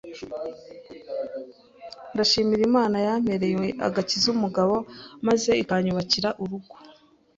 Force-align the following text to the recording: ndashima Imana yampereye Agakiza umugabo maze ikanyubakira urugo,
ndashima 2.13 2.53
Imana 2.69 2.97
yampereye 3.07 3.67
Agakiza 3.87 4.27
umugabo 4.35 4.75
maze 5.27 5.51
ikanyubakira 5.61 6.29
urugo, 6.43 6.75